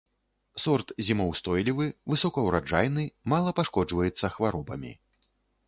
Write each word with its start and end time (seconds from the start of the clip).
Сорт 0.61 0.93
зімаўстойлівы, 1.09 1.85
высокаўраджайны, 2.15 3.03
мала 3.35 3.55
пашкоджваецца 3.63 4.35
хваробамі. 4.35 4.91